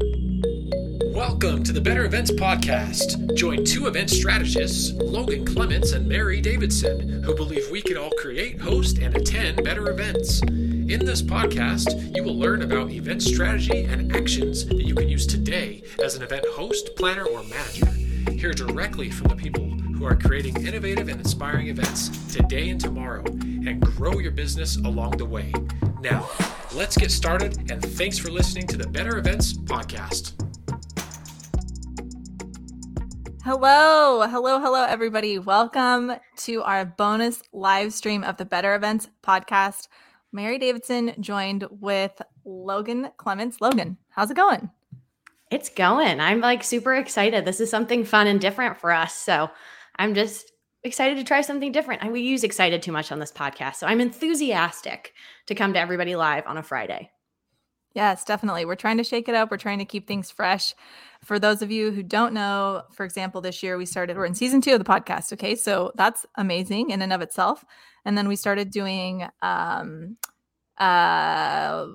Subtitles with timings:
[0.00, 3.34] Welcome to the Better Events Podcast.
[3.34, 8.60] Join two event strategists, Logan Clements and Mary Davidson, who believe we can all create,
[8.60, 10.40] host, and attend better events.
[10.42, 15.26] In this podcast, you will learn about event strategy and actions that you can use
[15.26, 17.86] today as an event host, planner, or manager.
[18.32, 19.67] Hear directly from the people
[19.98, 25.10] who are creating innovative and inspiring events today and tomorrow and grow your business along
[25.16, 25.52] the way.
[26.00, 26.30] Now,
[26.72, 30.34] let's get started, and thanks for listening to the Better Events Podcast.
[33.42, 35.40] Hello, hello, hello, everybody.
[35.40, 39.88] Welcome to our bonus live stream of the Better Events podcast.
[40.30, 43.60] Mary Davidson joined with Logan Clements.
[43.60, 44.70] Logan, how's it going?
[45.50, 46.20] It's going.
[46.20, 47.44] I'm like super excited.
[47.44, 49.14] This is something fun and different for us.
[49.14, 49.50] So
[49.98, 50.52] I'm just
[50.84, 52.02] excited to try something different.
[52.02, 53.76] And we use excited too much on this podcast.
[53.76, 55.12] So I'm enthusiastic
[55.46, 57.10] to come to everybody live on a Friday.
[57.94, 58.64] Yes, definitely.
[58.64, 59.50] We're trying to shake it up.
[59.50, 60.74] We're trying to keep things fresh.
[61.24, 64.34] For those of you who don't know, for example, this year we started, we're in
[64.34, 65.32] season two of the podcast.
[65.32, 65.56] Okay.
[65.56, 67.64] So that's amazing in and of itself.
[68.04, 70.16] And then we started doing, um,
[70.76, 71.86] uh,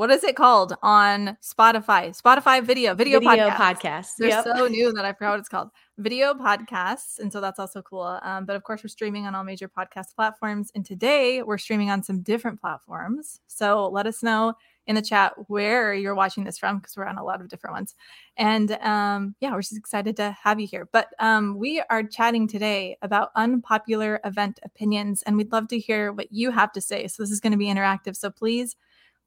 [0.00, 2.18] what is it called on Spotify?
[2.18, 4.16] Spotify video, video, Video podcasts.
[4.16, 4.44] They're Yep.
[4.44, 5.68] so new that I forgot what it's called.
[5.98, 7.18] Video podcasts.
[7.18, 8.18] And so that's also cool.
[8.22, 10.72] Um, but of course, we're streaming on all major podcast platforms.
[10.74, 13.40] And today we're streaming on some different platforms.
[13.46, 14.54] So let us know
[14.86, 17.74] in the chat where you're watching this from because we're on a lot of different
[17.74, 17.94] ones.
[18.38, 20.88] And um, yeah, we're just excited to have you here.
[20.94, 25.22] But um, we are chatting today about unpopular event opinions.
[25.24, 27.06] And we'd love to hear what you have to say.
[27.06, 28.16] So this is going to be interactive.
[28.16, 28.76] So please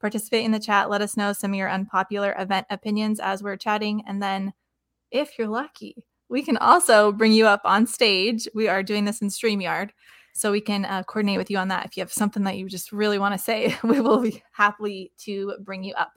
[0.03, 0.89] participate in the chat.
[0.89, 4.03] Let us know some of your unpopular event opinions as we're chatting.
[4.05, 4.51] And then
[5.11, 8.45] if you're lucky, we can also bring you up on stage.
[8.53, 9.91] We are doing this in StreamYard.
[10.33, 11.85] So we can uh, coordinate with you on that.
[11.85, 15.13] If you have something that you just really want to say, we will be happy
[15.19, 16.11] to bring you up.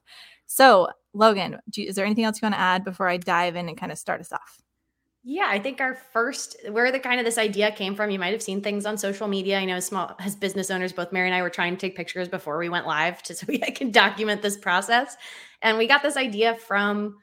[0.47, 3.69] So, Logan, you, is there anything else you want to add before I dive in
[3.69, 4.59] and kind of start us off?
[5.29, 8.33] Yeah, I think our first where the kind of this idea came from, you might
[8.33, 9.59] have seen things on social media.
[9.59, 11.97] I know as small as business owners, both Mary and I were trying to take
[11.97, 15.17] pictures before we went live to so we I can document this process.
[15.63, 17.17] And we got this idea from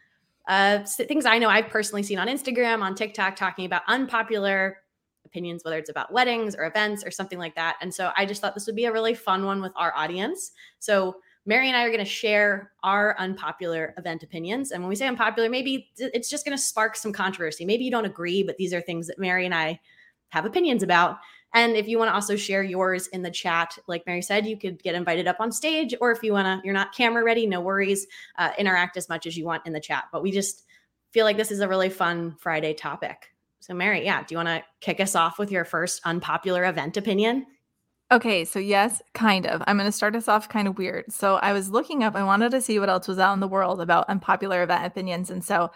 [0.49, 4.79] uh things I know I've personally seen on Instagram, on TikTok, talking about unpopular
[5.25, 7.77] opinions, whether it's about weddings or events or something like that.
[7.79, 10.51] And so I just thought this would be a really fun one with our audience.
[10.79, 11.15] So
[11.45, 14.71] Mary and I are going to share our unpopular event opinions.
[14.71, 17.65] And when we say unpopular, maybe it's just going to spark some controversy.
[17.65, 19.79] Maybe you don't agree, but these are things that Mary and I
[20.29, 21.17] have opinions about.
[21.53, 24.57] And if you want to also share yours in the chat, like Mary said, you
[24.57, 25.93] could get invited up on stage.
[26.01, 28.07] Or if you want to, you're not camera ready, no worries.
[28.37, 30.05] Uh, interact as much as you want in the chat.
[30.11, 30.63] But we just
[31.11, 33.33] feel like this is a really fun Friday topic.
[33.59, 36.97] So, Mary, yeah, do you want to kick us off with your first unpopular event
[36.97, 37.45] opinion?
[38.13, 39.63] Okay, so yes, kind of.
[39.65, 41.11] I'm going to start us off kind of weird.
[41.11, 43.47] So I was looking up, I wanted to see what else was out in the
[43.47, 45.31] world about unpopular event opinions.
[45.31, 45.71] And so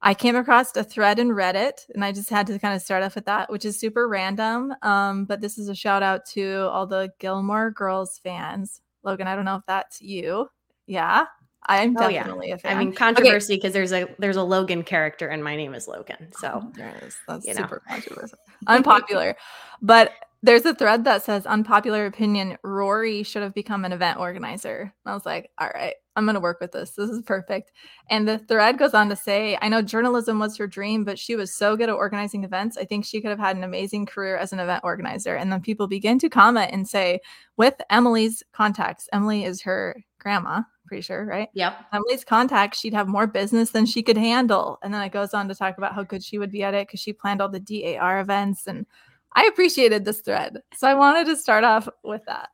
[0.00, 3.02] I came across a thread in Reddit, and I just had to kind of start
[3.02, 4.72] off with that, which is super random.
[4.82, 8.80] Um, but this is a shout out to all the Gilmore Girls fans.
[9.02, 10.48] Logan, I don't know if that's you.
[10.86, 11.24] Yeah,
[11.66, 12.20] I'm Oh, yeah.
[12.22, 12.76] definitely a fan.
[12.76, 16.28] I mean, controversy because there's a there's a Logan character and my name is Logan.
[16.38, 17.16] So Oh, there is.
[17.28, 17.62] That's you know.
[17.62, 18.38] super controversial.
[18.66, 19.36] Unpopular.
[19.82, 20.12] but
[20.42, 24.80] there's a thread that says unpopular opinion Rory should have become an event organizer.
[24.80, 26.92] And I was like, all right, I'm going to work with this.
[26.92, 27.72] This is perfect.
[28.08, 31.36] And the thread goes on to say, I know journalism was her dream, but she
[31.36, 32.78] was so good at organizing events.
[32.78, 35.36] I think she could have had an amazing career as an event organizer.
[35.36, 37.20] And then people begin to comment and say,
[37.58, 41.48] with Emily's contacts, Emily is her grandma, pretty sure, right?
[41.52, 41.84] yep.
[41.92, 44.78] Emily's contacts, she'd have more business than she could handle.
[44.82, 46.86] And then it goes on to talk about how good she would be at it
[46.86, 48.66] because she planned all the DAR events.
[48.66, 48.86] And
[49.34, 50.62] I appreciated this thread.
[50.76, 52.48] So I wanted to start off with that.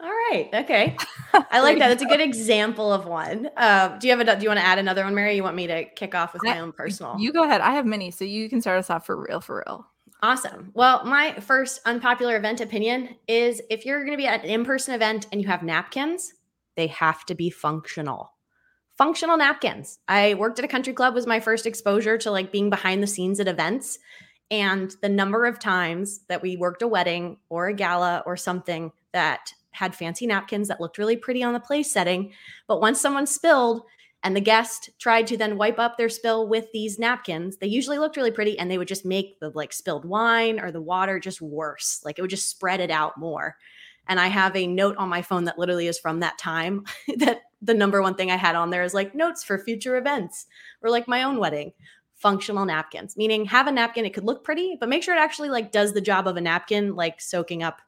[0.00, 0.48] All right.
[0.52, 0.96] Okay.
[1.32, 1.92] I like that.
[1.92, 3.48] It's a good example of one.
[3.56, 4.36] Uh, do you have a?
[4.36, 5.36] Do you want to add another one, Mary?
[5.36, 7.16] You want me to kick off with my I- own personal?
[7.20, 7.60] You go ahead.
[7.60, 8.10] I have many.
[8.10, 9.86] So you can start us off for real, for real.
[10.20, 10.70] Awesome.
[10.74, 14.94] Well, my first unpopular event opinion is if you're going to be at an in-person
[14.94, 16.34] event and you have napkins,
[16.76, 18.32] they have to be functional.
[18.96, 19.98] Functional napkins.
[20.06, 23.06] I worked at a country club was my first exposure to like being behind the
[23.08, 23.98] scenes at events
[24.50, 28.92] and the number of times that we worked a wedding or a gala or something
[29.12, 32.32] that had fancy napkins that looked really pretty on the place setting,
[32.66, 33.82] but once someone spilled
[34.22, 37.98] and the guest tried to then wipe up their spill with these napkins they usually
[37.98, 41.18] looked really pretty and they would just make the like spilled wine or the water
[41.18, 42.00] just worse.
[42.04, 43.56] Like it would just spread it out more.
[44.08, 46.84] And i have a note on my phone that literally is from that time
[47.18, 50.46] that the number one thing i had on there is like notes for future events
[50.82, 51.72] or like my own wedding
[52.22, 55.50] functional napkins meaning have a napkin it could look pretty but make sure it actually
[55.50, 57.82] like does the job of a napkin like soaking up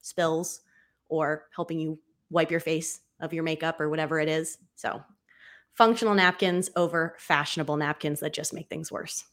[0.00, 0.60] spills
[1.08, 1.98] or helping you
[2.30, 5.02] wipe your face of your makeup or whatever it is so
[5.72, 9.24] functional napkins over fashionable napkins that just make things worse.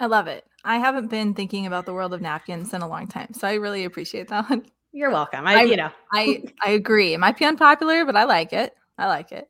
[0.00, 0.44] I love it.
[0.64, 3.54] I haven't been thinking about the world of napkins in a long time, so I
[3.54, 4.64] really appreciate that one.
[4.92, 5.46] You're welcome.
[5.46, 7.12] I, I- you know, I I agree.
[7.14, 8.74] It might be unpopular, but I like it.
[8.96, 9.48] I like it.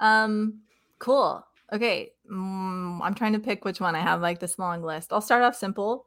[0.00, 0.60] Um,
[0.98, 1.44] cool.
[1.72, 3.94] Okay, mm, I'm trying to pick which one.
[3.94, 5.12] I have like this long list.
[5.12, 6.06] I'll start off simple.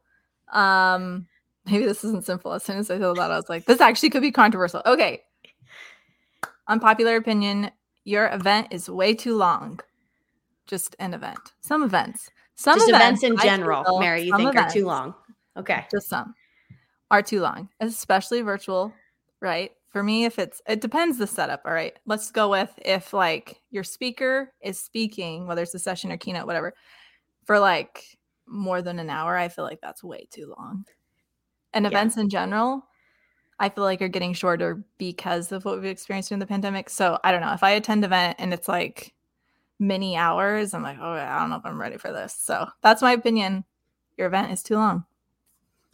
[0.51, 1.27] Um,
[1.65, 2.53] maybe this isn't simple.
[2.53, 4.81] As soon as I thought that, I was like, this actually could be controversial.
[4.85, 5.23] Okay.
[6.67, 7.71] Unpopular opinion:
[8.03, 9.79] Your event is way too long.
[10.67, 11.39] Just an event.
[11.61, 12.29] Some events.
[12.55, 15.15] Some just events in I general, feel Mary, you think are too long.
[15.57, 15.85] Okay.
[15.91, 16.35] just some
[17.11, 18.93] are too long especially virtual
[19.41, 23.13] right for me if it's it depends the setup all right let's go with if
[23.13, 26.73] like your speaker is speaking whether it's a session or keynote whatever
[27.45, 30.85] for like more than an hour i feel like that's way too long
[31.73, 31.89] and Yeah.
[31.89, 32.85] events in general
[33.59, 37.19] i feel like are getting shorter because of what we've experienced during the pandemic so
[37.23, 39.13] i don't know if i attend event and it's like
[39.79, 43.01] many hours i'm like oh i don't know if i'm ready for this so that's
[43.01, 43.63] my opinion
[44.17, 45.05] your event is too long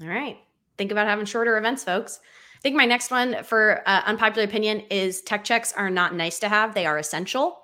[0.01, 0.37] All right.
[0.77, 2.19] Think about having shorter events, folks.
[2.65, 6.49] Think my next one for uh, unpopular opinion is tech checks are not nice to
[6.49, 7.59] have, they are essential.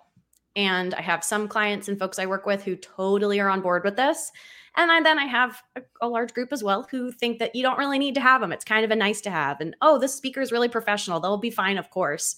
[0.56, 3.84] And I have some clients and folks I work with who totally are on board
[3.84, 4.32] with this.
[4.78, 7.64] And I, then I have a, a large group as well who think that you
[7.64, 8.52] don't really need to have them.
[8.52, 9.60] It's kind of a nice to have.
[9.60, 11.20] And oh, this speaker is really professional.
[11.20, 12.36] They'll be fine, of course.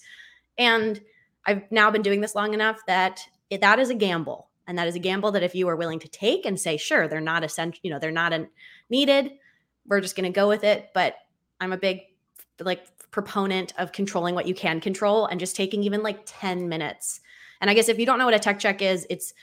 [0.58, 1.02] And
[1.46, 3.20] I've now been doing this long enough that
[3.50, 4.48] it, that is a gamble.
[4.68, 7.10] And that is a gamble that if you are willing to take and say, sure,
[7.10, 8.48] they're not essential, you know, they're not an,
[8.90, 9.34] needed,
[9.86, 11.16] we're just going to go with it but
[11.60, 12.04] i'm a big
[12.60, 17.22] like proponent of controlling what you can control and just taking even like 10 minutes.
[17.62, 19.34] And i guess if you don't know what a tech check is it's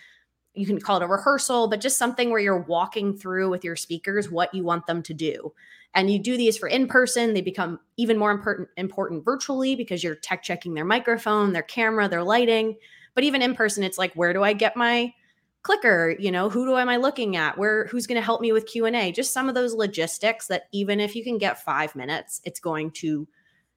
[0.55, 3.77] you can call it a rehearsal but just something where you're walking through with your
[3.77, 5.53] speakers what you want them to do.
[5.95, 7.35] And you do these for in person.
[7.35, 12.09] They become even more important important virtually because you're tech checking their microphone their camera
[12.09, 12.77] their lighting.
[13.15, 15.13] But even in person it's like where do i get my
[15.63, 17.59] clicker you know who do am i looking at?
[17.59, 21.01] Where who's going to help me with q&a just some of those logistics that even
[21.01, 23.29] if you can get five minutes it's going to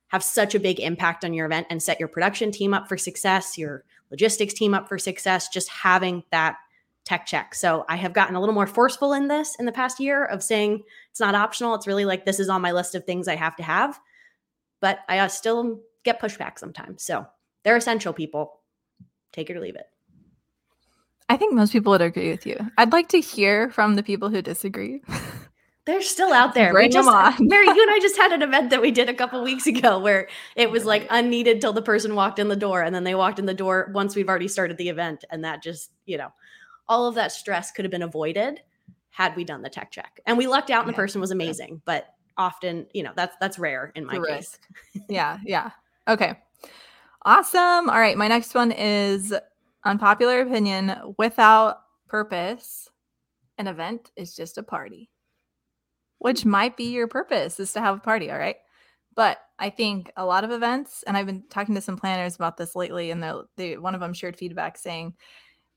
[0.07, 2.97] have such a big impact on your event and set your production team up for
[2.97, 6.57] success your logistics team up for success just having that
[7.05, 7.53] tech check.
[7.53, 10.41] So i have gotten a little more forceful in this in the past year of
[10.41, 11.75] saying it's not optional.
[11.75, 13.99] It's really like this is on my list of things i have to have.
[14.79, 17.03] But i uh, still get pushback sometimes.
[17.03, 17.25] So
[17.63, 18.59] they're essential people.
[19.31, 19.92] Take it or leave it
[21.29, 22.57] I think most people would agree with you.
[22.77, 25.01] I'd like to hear from the people who disagree.
[25.85, 26.71] They're still out there.
[26.71, 27.35] Bring we just, 'em on.
[27.39, 29.99] Mary, you and I just had an event that we did a couple weeks ago
[29.99, 33.15] where it was like unneeded till the person walked in the door, and then they
[33.15, 36.31] walked in the door once we've already started the event, and that just you know,
[36.87, 38.61] all of that stress could have been avoided
[39.09, 40.21] had we done the tech check.
[40.25, 41.35] And we lucked out, and the person was yeah.
[41.35, 42.05] amazing, but
[42.37, 44.57] often you know that's that's rare in my case.
[45.09, 45.71] yeah, yeah.
[46.07, 46.39] Okay.
[47.25, 47.89] Awesome.
[47.89, 48.17] All right.
[48.17, 49.33] My next one is
[49.85, 51.77] unpopular opinion without
[52.07, 52.89] purpose.
[53.57, 55.11] An event is just a party,
[56.19, 58.31] which might be your purpose is to have a party.
[58.31, 58.55] All right.
[59.15, 62.57] But I think a lot of events, and I've been talking to some planners about
[62.57, 63.23] this lately, and
[63.57, 65.13] they one of them shared feedback saying,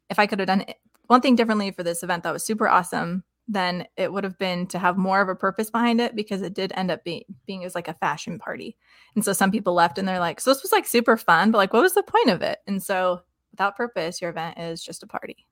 [0.08, 0.78] if I could have done it-
[1.08, 4.66] one thing differently for this event that was super awesome, then it would have been
[4.68, 7.64] to have more of a purpose behind it because it did end up being being
[7.64, 8.76] as like a fashion party.
[9.14, 11.58] And so some people left and they're like, so this was like super fun, but
[11.58, 12.58] like, what was the point of it?
[12.66, 13.20] And so
[13.56, 15.46] without purpose, your event is just a party.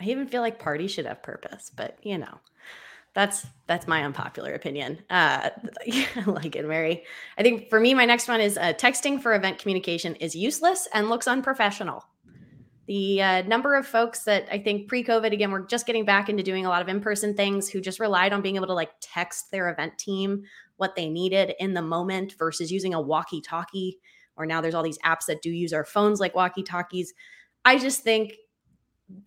[0.00, 2.38] I even feel like parties should have purpose, but you know,
[3.14, 4.98] that's that's my unpopular opinion.
[5.10, 5.50] Uh,
[5.86, 7.04] I like it, Mary.
[7.36, 10.88] I think for me, my next one is uh, texting for event communication is useless
[10.94, 12.04] and looks unprofessional.
[12.86, 16.42] The uh, number of folks that I think pre-COVID, again, we're just getting back into
[16.42, 19.50] doing a lot of in-person things, who just relied on being able to like text
[19.50, 20.42] their event team
[20.78, 23.98] what they needed in the moment versus using a walkie-talkie.
[24.36, 27.12] Or now there's all these apps that do use our phones like walkie-talkies.
[27.64, 28.34] I just think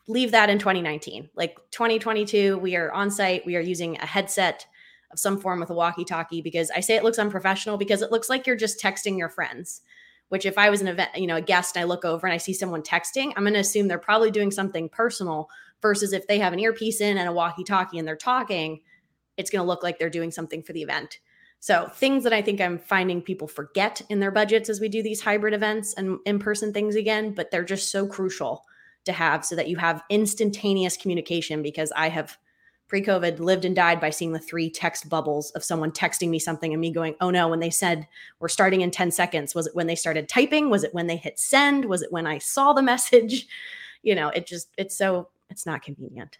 [0.07, 1.29] leave that in 2019.
[1.35, 4.65] Like 2022, we are on site, we are using a headset
[5.11, 8.11] of some form with a walkie talkie because I say it looks unprofessional because it
[8.11, 9.81] looks like you're just texting your friends.
[10.29, 12.33] Which, if I was an event, you know, a guest and I look over and
[12.33, 15.49] I see someone texting, I'm going to assume they're probably doing something personal
[15.83, 18.81] versus if they have an earpiece in and a walkie talkie and they're talking,
[19.37, 21.19] it's going to look like they're doing something for the event.
[21.65, 25.01] So, things that I think I'm finding people forget in their budgets as we do
[25.01, 28.63] these hybrid events and in person things again, but they're just so crucial
[29.05, 32.37] to have so that you have instantaneous communication because I have
[32.87, 36.71] pre-COVID lived and died by seeing the three text bubbles of someone texting me something
[36.71, 38.07] and me going, "Oh no, when they said
[38.37, 40.69] we're starting in 10 seconds, was it when they started typing?
[40.69, 41.85] Was it when they hit send?
[41.85, 43.47] Was it when I saw the message?"
[44.03, 46.37] You know, it just it's so it's not convenient.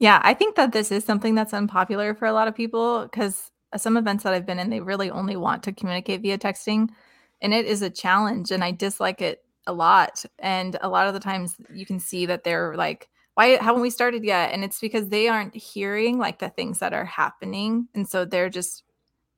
[0.00, 3.52] Yeah, I think that this is something that's unpopular for a lot of people because
[3.76, 6.88] some events that I've been in, they really only want to communicate via texting.
[7.42, 8.50] And it is a challenge.
[8.50, 10.24] And I dislike it a lot.
[10.38, 13.90] And a lot of the times you can see that they're like, why haven't we
[13.90, 14.52] started yet?
[14.52, 17.88] And it's because they aren't hearing like the things that are happening.
[17.94, 18.84] And so they're just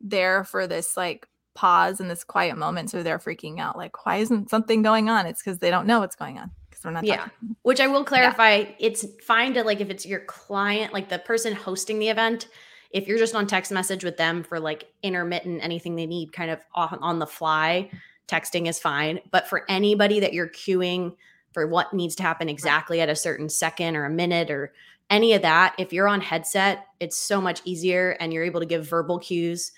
[0.00, 2.90] there for this like pause and this quiet moment.
[2.90, 3.76] So they're freaking out.
[3.76, 5.26] Like, why isn't something going on?
[5.26, 6.50] It's because they don't know what's going on.
[6.68, 7.16] Because we're not yeah.
[7.16, 7.56] talking.
[7.62, 8.74] Which I will clarify, yeah.
[8.78, 12.48] it's fine to like if it's your client, like the person hosting the event,
[12.92, 16.50] if you're just on text message with them for like intermittent anything they need kind
[16.50, 17.90] of on, on the fly,
[18.28, 19.20] texting is fine.
[19.30, 21.16] But for anybody that you're queuing
[21.52, 24.72] for what needs to happen exactly at a certain second or a minute or
[25.10, 28.66] any of that, if you're on headset, it's so much easier and you're able to
[28.66, 29.72] give verbal cues.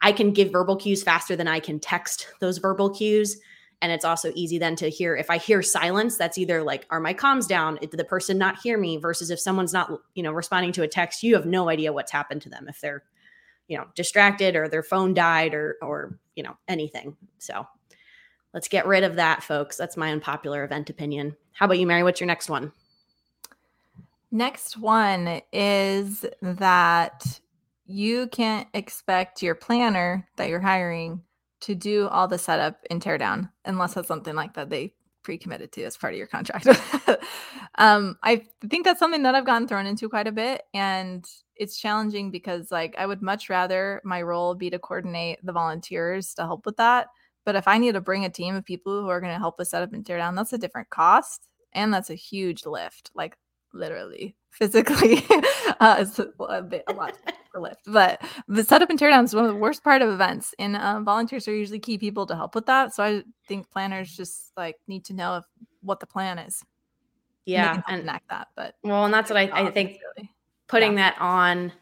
[0.00, 3.38] I can give verbal cues faster than I can text those verbal cues.
[3.82, 7.00] And it's also easy then to hear if I hear silence, that's either like, are
[7.00, 7.76] my comms down?
[7.76, 8.98] Did the person not hear me?
[8.98, 12.12] Versus if someone's not, you know, responding to a text, you have no idea what's
[12.12, 13.02] happened to them if they're,
[13.68, 17.16] you know, distracted or their phone died or, or, you know, anything.
[17.38, 17.66] So
[18.52, 19.76] Let's get rid of that, folks.
[19.76, 21.36] That's my unpopular event opinion.
[21.52, 22.02] How about you, Mary?
[22.02, 22.72] What's your next one?
[24.32, 27.40] Next one is that
[27.86, 31.22] you can't expect your planner that you're hiring
[31.60, 35.82] to do all the setup and teardown unless it's something like that they pre-committed to
[35.84, 36.66] as part of your contract.
[37.76, 41.26] um, I think that's something that I've gotten thrown into quite a bit, and
[41.56, 46.32] it's challenging because like I would much rather my role be to coordinate the volunteers
[46.34, 47.08] to help with that
[47.44, 49.58] but if I need to bring a team of people who are going to help
[49.60, 51.48] us set up and tear down, that's a different cost.
[51.72, 53.36] And that's a huge lift, like
[53.72, 55.24] literally physically.
[55.80, 57.16] uh, it's a, bit, a lot
[57.58, 57.80] lift.
[57.86, 60.54] But the setup and tear down is one of the worst part of events.
[60.58, 62.94] And um, volunteers are usually key people to help with that.
[62.94, 65.44] So I think planners just like need to know if,
[65.82, 66.62] what the plan is.
[67.46, 67.82] Yeah.
[67.88, 68.48] And, and that.
[68.54, 70.30] But well, and that's what I, I think really.
[70.68, 71.10] putting yeah.
[71.10, 71.72] that on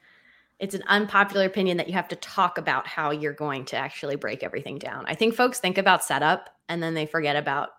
[0.58, 4.16] it's an unpopular opinion that you have to talk about how you're going to actually
[4.16, 5.04] break everything down.
[5.06, 7.70] I think folks think about setup and then they forget about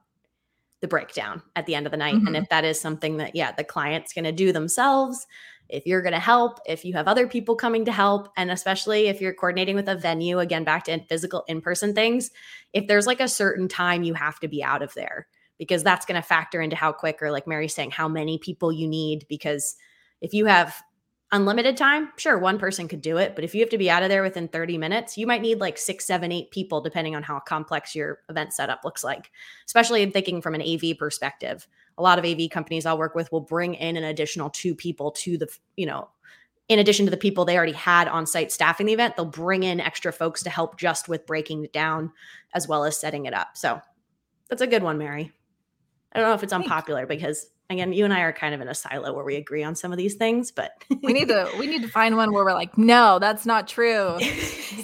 [0.81, 2.15] the breakdown at the end of the night.
[2.15, 2.27] Mm-hmm.
[2.27, 5.27] And if that is something that, yeah, the client's going to do themselves,
[5.69, 9.07] if you're going to help, if you have other people coming to help, and especially
[9.07, 12.31] if you're coordinating with a venue, again, back to physical in person things,
[12.73, 16.05] if there's like a certain time you have to be out of there, because that's
[16.05, 19.25] going to factor into how quick, or like Mary's saying, how many people you need.
[19.29, 19.75] Because
[20.21, 20.81] if you have
[21.31, 23.35] unlimited time, sure, one person could do it.
[23.35, 25.59] But if you have to be out of there within 30 minutes, you might need
[25.59, 29.31] like six, seven, eight people, depending on how complex your event setup looks like,
[29.65, 31.67] especially in thinking from an AV perspective.
[31.97, 35.11] A lot of AV companies I'll work with will bring in an additional two people
[35.11, 36.09] to the, you know,
[36.67, 39.63] in addition to the people they already had on site staffing the event, they'll bring
[39.63, 42.11] in extra folks to help just with breaking it down
[42.53, 43.49] as well as setting it up.
[43.55, 43.81] So
[44.49, 45.31] that's a good one, Mary.
[46.13, 48.67] I don't know if it's unpopular because again, you and I are kind of in
[48.67, 51.67] a silo where we agree on some of these things, but we need to we
[51.67, 54.17] need to find one where we're like, no, that's not true.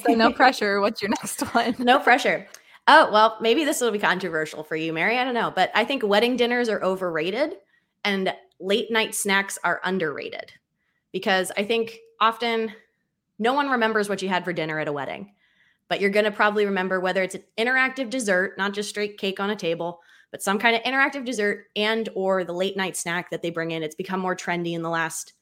[0.06, 0.80] so no pressure.
[0.82, 1.76] What's your next one?
[1.80, 2.48] no pressure.
[2.88, 5.18] Oh, well, maybe this will be controversial for you, Mary.
[5.18, 5.52] I don't know.
[5.54, 7.56] But I think wedding dinners are overrated
[8.04, 10.52] and late night snacks are underrated
[11.12, 12.72] because I think often
[13.40, 15.34] no one remembers what you had for dinner at a wedding,
[15.90, 19.40] but you're going to probably remember whether it's an interactive dessert, not just straight cake
[19.40, 20.00] on a table,
[20.32, 23.72] but some kind of interactive dessert and or the late night snack that they bring
[23.72, 23.84] in.
[23.84, 25.34] It's become more trendy in the last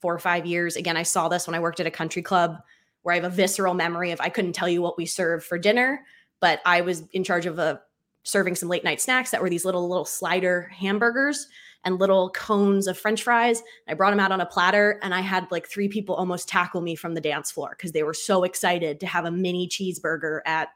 [0.00, 0.76] four or five years.
[0.76, 2.56] Again, I saw this when I worked at a country club
[3.02, 5.58] where I have a visceral memory of I couldn't tell you what we served for
[5.58, 6.04] dinner,
[6.40, 7.76] but I was in charge of a uh,
[8.24, 11.46] serving some late night snacks that were these little little slider hamburgers
[11.84, 13.62] and little cones of french fries.
[13.88, 16.80] I brought them out on a platter and I had like three people almost tackle
[16.80, 20.40] me from the dance floor because they were so excited to have a mini cheeseburger
[20.44, 20.68] at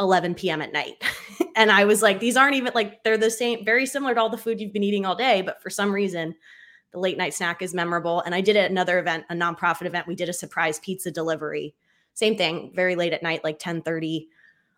[0.00, 0.62] 11 p.m.
[0.62, 1.02] at night.
[1.56, 4.30] and I was like, these aren't even like they're the same, very similar to all
[4.30, 6.34] the food you've been eating all day, but for some reason,
[6.92, 8.20] the late night snack is memorable.
[8.22, 10.06] And I did at another event, a nonprofit event.
[10.06, 11.74] We did a surprise pizza delivery.
[12.14, 14.28] Same thing, very late at night, like 10 30,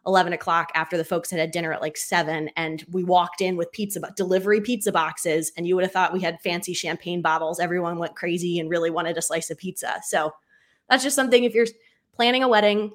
[0.07, 2.51] 11 o'clock after the folks had had dinner at like seven.
[2.57, 5.53] And we walked in with pizza, delivery pizza boxes.
[5.57, 7.61] And you would have thought we had fancy champagne bottles.
[7.61, 10.01] Everyone went crazy and really wanted a slice of pizza.
[10.05, 10.33] So
[10.89, 11.67] that's just something if you're
[12.15, 12.93] planning a wedding,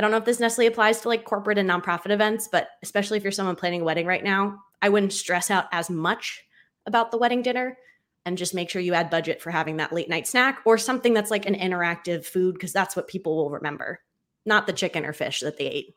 [0.00, 3.18] I don't know if this necessarily applies to like corporate and nonprofit events, but especially
[3.18, 6.42] if you're someone planning a wedding right now, I wouldn't stress out as much
[6.86, 7.76] about the wedding dinner
[8.24, 11.12] and just make sure you add budget for having that late night snack or something
[11.12, 14.00] that's like an interactive food because that's what people will remember,
[14.46, 15.94] not the chicken or fish that they ate.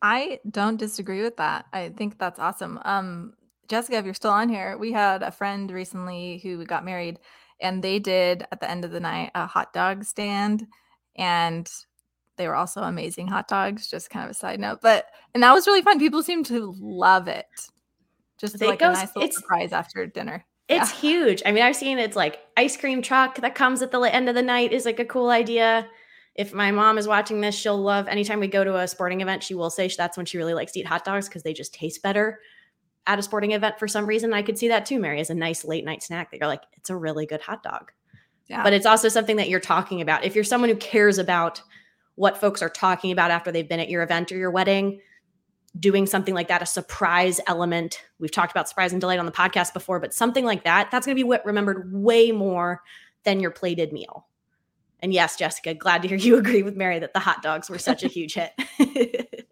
[0.00, 1.66] I don't disagree with that.
[1.72, 2.78] I think that's awesome.
[2.84, 3.32] Um,
[3.66, 7.18] Jessica, if you're still on here, we had a friend recently who got married
[7.60, 10.68] and they did at the end of the night a hot dog stand
[11.16, 11.70] and
[12.36, 15.52] they were also amazing hot dogs just kind of a side note but and that
[15.52, 17.46] was really fun people seem to love it
[18.38, 21.00] just like goes, a nice little surprise after dinner it's yeah.
[21.00, 24.28] huge i mean i've seen it's like ice cream truck that comes at the end
[24.28, 25.86] of the night is like a cool idea
[26.34, 29.42] if my mom is watching this, she'll love anytime we go to a sporting event,
[29.42, 31.74] she will say that's when she really likes to eat hot dogs because they just
[31.74, 32.40] taste better
[33.06, 34.32] at a sporting event for some reason.
[34.32, 36.62] I could see that too, Mary, as a nice late night snack that you're like,
[36.72, 37.92] it's a really good hot dog.
[38.50, 38.64] Yeah.
[38.64, 40.24] But it's also something that you're talking about.
[40.24, 41.62] If you're someone who cares about
[42.16, 45.00] what folks are talking about after they've been at your event or your wedding,
[45.78, 48.02] doing something like that, a surprise element.
[48.18, 51.06] We've talked about surprise and delight on the podcast before, but something like that, that's
[51.06, 52.82] going to be what remembered way more
[53.22, 54.26] than your plated meal.
[54.98, 57.78] And yes, Jessica, glad to hear you agree with Mary that the hot dogs were
[57.78, 58.52] such a huge hit.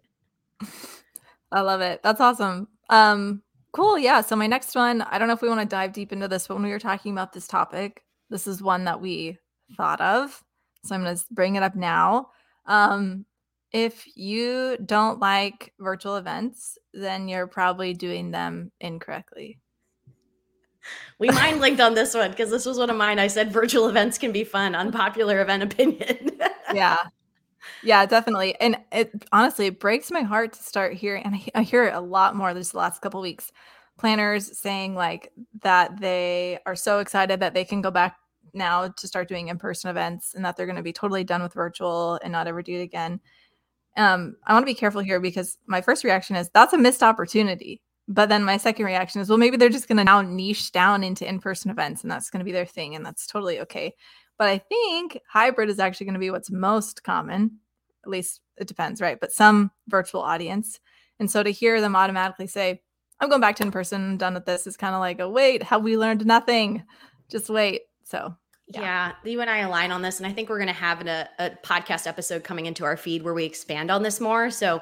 [1.53, 2.03] I love it.
[2.03, 2.67] That's awesome.
[2.89, 3.97] Um, cool.
[3.97, 4.19] Yeah.
[4.19, 6.47] So my next one, I don't know if we want to dive deep into this,
[6.47, 9.37] but when we were talking about this topic, this is one that we
[9.77, 10.43] thought of.
[10.83, 12.29] So I'm going to bring it up now.
[12.65, 13.25] Um,
[13.71, 19.59] if you don't like virtual events, then you're probably doing them incorrectly.
[21.19, 23.19] We mind linked on this one because this was one of mine.
[23.19, 26.39] I said virtual events can be fun, unpopular event opinion.
[26.73, 26.97] yeah.
[27.83, 28.59] Yeah, definitely.
[28.59, 31.93] And it honestly, it breaks my heart to start hearing, and I, I hear it
[31.93, 33.51] a lot more this last couple weeks.
[33.99, 38.15] Planners saying like that they are so excited that they can go back
[38.53, 41.53] now to start doing in-person events and that they're going to be totally done with
[41.53, 43.19] virtual and not ever do it again.
[43.97, 47.03] Um, I want to be careful here because my first reaction is that's a missed
[47.03, 47.81] opportunity.
[48.07, 51.03] But then my second reaction is, well, maybe they're just going to now niche down
[51.03, 52.95] into in person events and that's going to be their thing.
[52.95, 53.93] And that's totally okay.
[54.37, 57.59] But I think hybrid is actually going to be what's most common.
[58.03, 59.19] At least it depends, right?
[59.19, 60.79] But some virtual audience.
[61.19, 62.81] And so to hear them automatically say,
[63.19, 65.63] I'm going back to in person, done with this is kind of like a wait,
[65.63, 66.83] have we learned nothing?
[67.29, 67.81] Just wait.
[68.03, 68.35] So
[68.67, 68.81] yeah.
[68.81, 69.31] yeah.
[69.31, 71.51] you and I align on this, and I think we're going to have a, a
[71.63, 74.49] podcast episode coming into our feed where we expand on this more.
[74.49, 74.81] So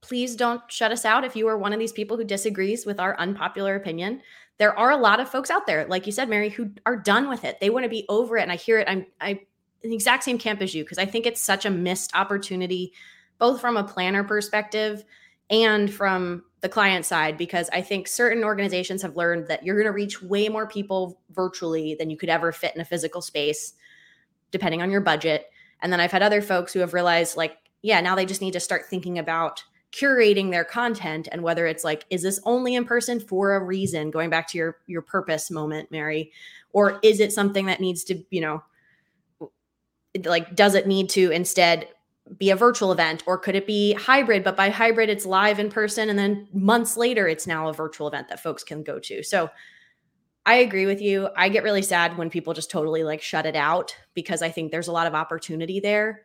[0.00, 3.00] please don't shut us out if you are one of these people who disagrees with
[3.00, 4.20] our unpopular opinion.
[4.58, 7.28] There are a lot of folks out there, like you said, Mary, who are done
[7.28, 7.58] with it.
[7.60, 8.42] They want to be over it.
[8.42, 8.88] And I hear it.
[8.88, 9.40] I'm I
[9.82, 12.92] in the exact same camp as you because I think it's such a missed opportunity,
[13.38, 15.04] both from a planner perspective
[15.50, 19.86] and from the client side, because I think certain organizations have learned that you're going
[19.86, 23.74] to reach way more people virtually than you could ever fit in a physical space,
[24.52, 25.50] depending on your budget.
[25.80, 28.52] And then I've had other folks who have realized, like, yeah, now they just need
[28.52, 32.84] to start thinking about curating their content and whether it's like is this only in
[32.84, 36.32] person for a reason going back to your your purpose moment mary
[36.72, 38.62] or is it something that needs to you know
[40.24, 41.88] like does it need to instead
[42.38, 45.68] be a virtual event or could it be hybrid but by hybrid it's live in
[45.68, 49.22] person and then months later it's now a virtual event that folks can go to.
[49.22, 49.50] So
[50.44, 51.28] I agree with you.
[51.36, 54.72] I get really sad when people just totally like shut it out because I think
[54.72, 56.22] there's a lot of opportunity there.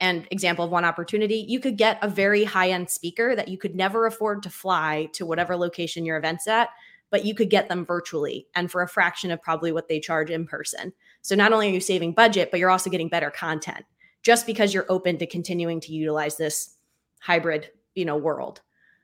[0.00, 3.58] And example of one opportunity you could get a very high end speaker that you
[3.58, 6.68] could never afford to fly to whatever location your event's at
[7.10, 10.30] but you could get them virtually and for a fraction of probably what they charge
[10.30, 10.92] in person.
[11.22, 13.84] So not only are you saving budget but you're also getting better content
[14.22, 16.76] just because you're open to continuing to utilize this
[17.20, 18.60] hybrid you know world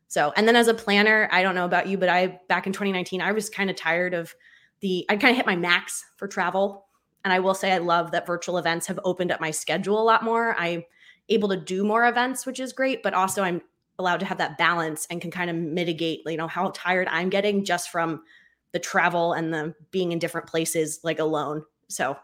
[0.08, 2.72] so and then as a planner i don't know about you but i back in
[2.72, 4.34] 2019 i was kind of tired of
[4.80, 6.86] the i kind of hit my max for travel
[7.26, 10.04] and I will say I love that virtual events have opened up my schedule a
[10.04, 10.54] lot more.
[10.56, 10.84] I'm
[11.28, 13.62] able to do more events, which is great, but also I'm
[13.98, 17.28] allowed to have that balance and can kind of mitigate, you know, how tired I'm
[17.28, 18.22] getting just from
[18.70, 21.64] the travel and the being in different places like alone.
[21.88, 22.16] So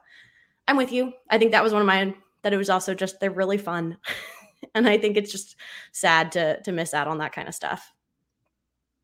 [0.68, 1.14] I'm with you.
[1.28, 3.98] I think that was one of my that it was also just they're really fun.
[4.74, 5.56] and I think it's just
[5.92, 7.92] sad to to miss out on that kind of stuff.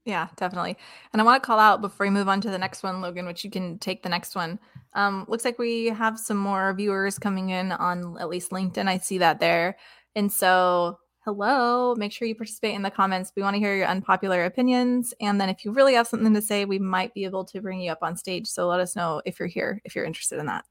[0.09, 0.79] Yeah, definitely.
[1.13, 3.27] And I want to call out before we move on to the next one, Logan,
[3.27, 4.59] which you can take the next one.
[4.95, 8.89] Um, looks like we have some more viewers coming in on at least LinkedIn.
[8.89, 9.77] I see that there.
[10.17, 13.33] And so, hello, make sure you participate in the comments.
[13.37, 15.13] We want to hear your unpopular opinions.
[15.21, 17.83] And then if you really have something to say, we might be able to bring
[17.83, 18.47] you up on stage.
[18.47, 20.65] So let us know if you're here, if you're interested in that.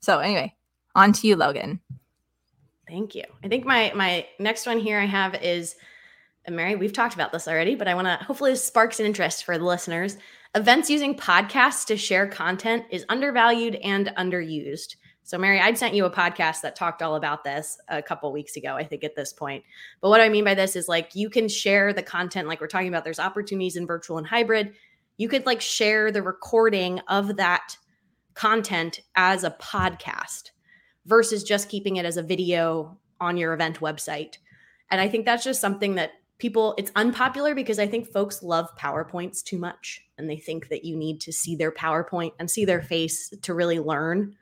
[0.00, 0.56] So, anyway,
[0.96, 1.80] on to you, Logan.
[2.88, 3.24] Thank you.
[3.42, 5.76] I think my my next one here I have is
[6.46, 9.06] uh, Mary, we've talked about this already, but I want to hopefully this sparks an
[9.06, 10.16] interest for the listeners.
[10.54, 14.96] Events using podcasts to share content is undervalued and underused.
[15.24, 18.56] So, Mary, I'd sent you a podcast that talked all about this a couple weeks
[18.56, 19.64] ago, I think, at this point.
[20.00, 22.66] But what I mean by this is like you can share the content, like we're
[22.66, 24.72] talking about, there's opportunities in virtual and hybrid.
[25.16, 27.76] You could like share the recording of that
[28.34, 30.50] content as a podcast
[31.06, 34.38] versus just keeping it as a video on your event website.
[34.90, 36.12] And I think that's just something that
[36.42, 40.84] people it's unpopular because i think folks love powerpoints too much and they think that
[40.84, 44.34] you need to see their powerpoint and see their face to really learn.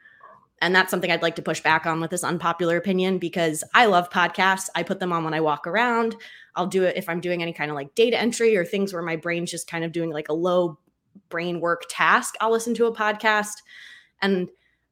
[0.62, 3.84] And that's something i'd like to push back on with this unpopular opinion because i
[3.84, 4.70] love podcasts.
[4.74, 6.16] I put them on when i walk around.
[6.56, 9.02] I'll do it if i'm doing any kind of like data entry or things where
[9.02, 10.78] my brain's just kind of doing like a low
[11.28, 13.60] brain work task i'll listen to a podcast.
[14.22, 14.48] And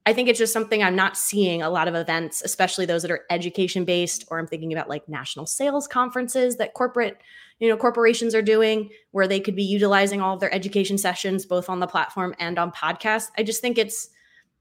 [0.09, 3.11] I think it's just something I'm not seeing a lot of events, especially those that
[3.11, 7.21] are education based, or I'm thinking about like national sales conferences that corporate,
[7.59, 11.45] you know, corporations are doing where they could be utilizing all of their education sessions
[11.45, 13.27] both on the platform and on podcasts.
[13.37, 14.09] I just think it's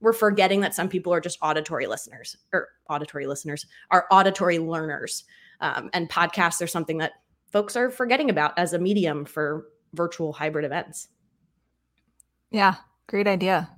[0.02, 5.24] we're forgetting that some people are just auditory listeners or auditory listeners are auditory learners.
[5.62, 7.14] Um, and podcasts are something that
[7.54, 11.08] folks are forgetting about as a medium for virtual hybrid events.
[12.52, 12.76] Yeah,
[13.08, 13.70] great idea.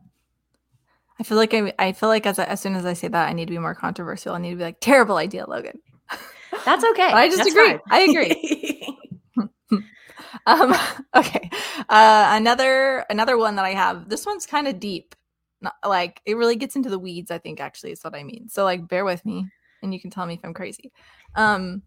[1.20, 3.34] I feel like I, I feel like as, as soon as I say that, I
[3.34, 4.36] need to be more controversial.
[4.36, 5.80] I need to be like, terrible idea, Logan.
[6.66, 7.12] That's okay.
[7.12, 7.68] I just That's agree.
[7.68, 7.80] fine.
[7.90, 8.98] I agree.
[10.46, 10.76] um,
[11.16, 11.50] okay.
[11.90, 14.10] Uh, another another one that I have.
[14.10, 15.16] This one's kind of deep.
[15.62, 17.32] Not, like it really gets into the weeds.
[17.32, 18.48] I think actually is what I mean.
[18.50, 19.46] So like, bear with me,
[19.84, 20.92] and you can tell me if I'm crazy.
[21.36, 21.84] Um,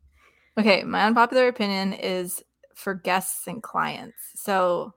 [0.58, 0.84] okay.
[0.84, 2.42] My unpopular opinion is
[2.74, 4.18] for guests and clients.
[4.34, 4.94] So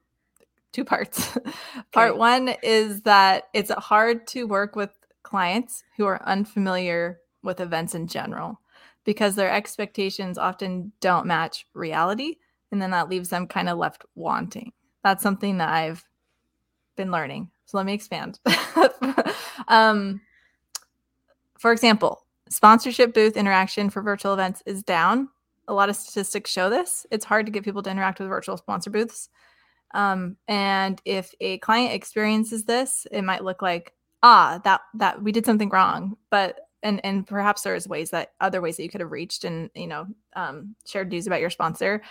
[0.76, 1.38] two parts.
[1.92, 4.92] Part one is that it's hard to work with
[5.24, 8.60] clients who are unfamiliar with events in general
[9.06, 12.36] because their expectations often don't match reality.
[12.72, 14.74] And then that leaves them kind of left wanting.
[15.04, 16.04] That's something that I've
[16.98, 17.50] been learning.
[17.66, 18.40] So let me expand.
[19.68, 20.20] um,
[21.58, 25.30] for example, sponsorship booth interaction for virtual events is down.
[25.68, 27.06] A lot of statistics show this.
[27.12, 29.30] It's hard to get people to interact with virtual sponsor booths.
[29.94, 33.94] Um, and if a client experiences this, it might look like,
[34.24, 36.18] ah, that that we did something wrong.
[36.30, 39.70] But and and perhaps there's ways that other ways that you could have reached and
[39.76, 42.02] you know um, shared news about your sponsor.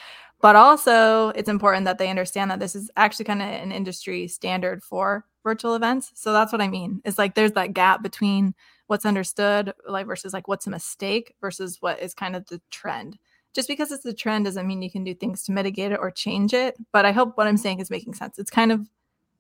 [0.41, 4.29] But also, it's important that they understand that this is actually kind of an industry
[4.29, 6.11] standard for virtual events.
[6.15, 7.01] So that's what I mean.
[7.05, 8.55] it's like there's that gap between
[8.87, 13.19] what's understood, like versus like what's a mistake versus what is kind of the trend
[13.55, 16.11] just because it's the trend doesn't mean you can do things to mitigate it or
[16.11, 16.77] change it.
[16.93, 18.39] But I hope what I'm saying is making sense.
[18.39, 18.87] It's kind of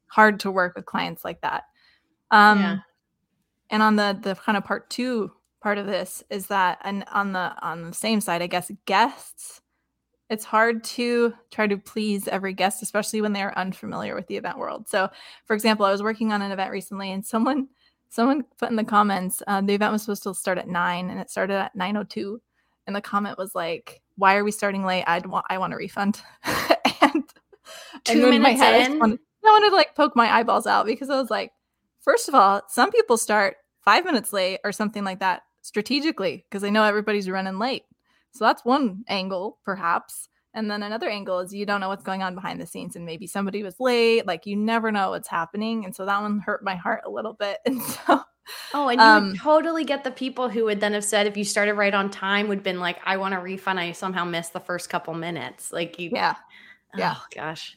[0.06, 1.64] hard to work with clients like that.
[2.30, 2.78] Um, Yeah.
[3.70, 7.32] And on the the kind of part two part of this is that, and on
[7.32, 9.60] the on the same side, I guess guests.
[10.30, 14.36] It's hard to try to please every guest, especially when they are unfamiliar with the
[14.36, 14.88] event world.
[14.88, 15.10] So,
[15.44, 17.68] for example, I was working on an event recently, and someone
[18.08, 21.20] someone put in the comments uh, the event was supposed to start at nine, and
[21.20, 22.40] it started at nine o two
[22.86, 25.04] and the comment was like, "Why are we starting late?
[25.06, 26.20] I'd want I want a refund."
[27.02, 27.24] and
[28.04, 30.66] Two in my minutes head, I just wanted, I wanted to like poke my eyeballs
[30.66, 31.52] out because I was like,
[32.00, 36.62] first of all, some people start five minutes late or something like that strategically because
[36.62, 37.84] they know everybody's running late.
[38.32, 40.28] So that's one angle, perhaps.
[40.54, 43.04] And then another angle is you don't know what's going on behind the scenes, and
[43.04, 44.26] maybe somebody was late.
[44.26, 47.34] Like you never know what's happening, and so that one hurt my heart a little
[47.34, 47.58] bit.
[47.66, 48.24] And so
[48.74, 51.36] Oh, and you Um, would totally get the people who would then have said if
[51.36, 53.78] you started right on time would been like, I want a refund.
[53.80, 55.72] I somehow missed the first couple minutes.
[55.72, 56.36] Like you yeah,
[56.92, 57.16] yeah.
[57.16, 57.76] Oh gosh.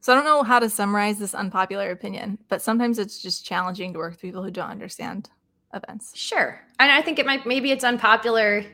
[0.00, 3.92] So I don't know how to summarize this unpopular opinion, but sometimes it's just challenging
[3.92, 5.30] to work with people who don't understand
[5.72, 6.16] events.
[6.16, 6.60] Sure.
[6.78, 8.64] And I think it might maybe it's unpopular.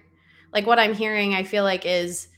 [0.52, 2.28] Like what I'm hearing, I feel like is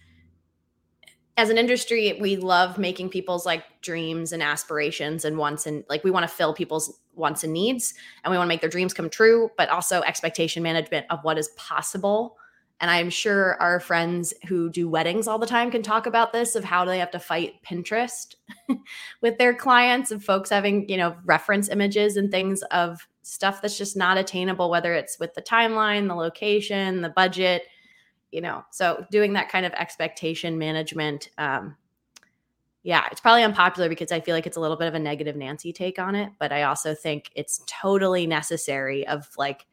[1.36, 6.04] as an industry, we love making people's like dreams and aspirations and wants and like
[6.04, 8.92] we want to fill people's wants and needs and we want to make their dreams
[8.92, 12.36] come true, but also expectation management of what is possible.
[12.80, 16.56] And I'm sure our friends who do weddings all the time can talk about this
[16.56, 18.34] of how they have to fight Pinterest
[19.20, 23.78] with their clients and folks having, you know, reference images and things of stuff that's
[23.78, 27.62] just not attainable, whether it's with the timeline, the location, the budget,
[28.32, 28.64] you know.
[28.70, 31.76] So doing that kind of expectation management, um,
[32.82, 35.36] yeah, it's probably unpopular because I feel like it's a little bit of a negative
[35.36, 39.66] Nancy take on it, but I also think it's totally necessary of like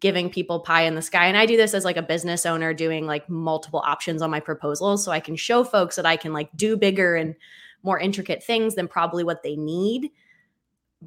[0.00, 1.26] giving people pie in the sky.
[1.26, 4.40] And I do this as like a business owner doing like multiple options on my
[4.40, 7.34] proposals so I can show folks that I can like do bigger and
[7.82, 10.10] more intricate things than probably what they need.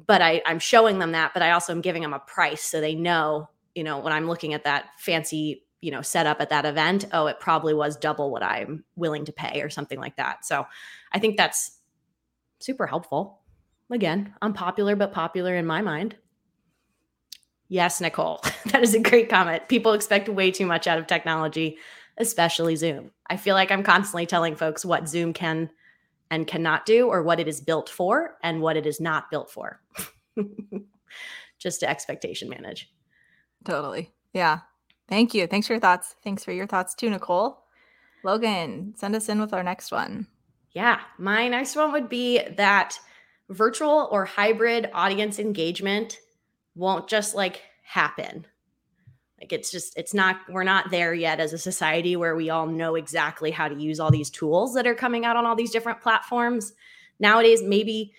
[0.06, 2.80] But I, I'm showing them that, but I also am giving them a price so
[2.80, 6.48] they know, you know, when I'm looking at that fancy, you know, set up at
[6.48, 10.16] that event, oh, it probably was double what I'm willing to pay or something like
[10.16, 10.46] that.
[10.46, 10.66] So
[11.12, 11.78] I think that's
[12.60, 13.40] super helpful.
[13.90, 16.16] Again, unpopular, but popular in my mind.
[17.68, 18.40] Yes, Nicole.
[18.66, 19.68] that is a great comment.
[19.68, 21.76] People expect way too much out of technology,
[22.16, 23.10] especially Zoom.
[23.28, 25.68] I feel like I'm constantly telling folks what Zoom can
[26.30, 29.50] and cannot do, or what it is built for and what it is not built
[29.50, 29.82] for.
[31.58, 32.90] Just to expectation manage.
[33.66, 34.12] Totally.
[34.32, 34.60] Yeah.
[35.08, 35.46] Thank you.
[35.46, 36.14] Thanks for your thoughts.
[36.24, 37.62] Thanks for your thoughts too, Nicole.
[38.24, 40.26] Logan, send us in with our next one.
[40.72, 42.98] Yeah, my next one would be that
[43.50, 46.18] virtual or hybrid audience engagement
[46.74, 48.46] won't just like happen.
[49.38, 52.66] Like it's just it's not we're not there yet as a society where we all
[52.66, 55.72] know exactly how to use all these tools that are coming out on all these
[55.72, 56.72] different platforms.
[57.18, 58.12] Nowadays maybe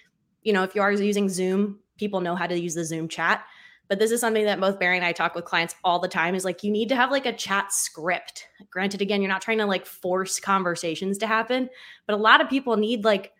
[0.43, 3.45] you know if you are using Zoom, people know how to use the Zoom chat,
[3.89, 6.35] but this is something that both Mary and I talk with clients all the time
[6.35, 8.47] is like you need to have like a chat script.
[8.69, 11.69] Granted, again, you're not trying to like force conversations to happen,
[12.07, 13.33] but a lot of people need like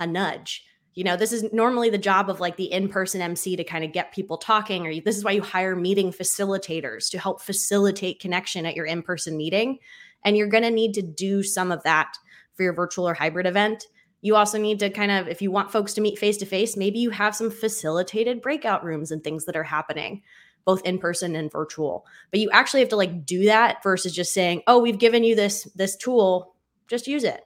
[0.00, 0.64] a nudge.
[0.94, 3.84] You know, this is normally the job of like the in person MC to kind
[3.84, 8.20] of get people talking, or this is why you hire meeting facilitators to help facilitate
[8.20, 9.78] connection at your in person meeting.
[10.24, 12.14] And you're going to need to do some of that
[12.54, 13.84] for your virtual or hybrid event.
[14.22, 16.76] You also need to kind of, if you want folks to meet face to face,
[16.76, 20.22] maybe you have some facilitated breakout rooms and things that are happening,
[20.64, 22.06] both in person and virtual.
[22.30, 25.34] But you actually have to like do that versus just saying, "Oh, we've given you
[25.34, 26.54] this this tool,
[26.86, 27.44] just use it,"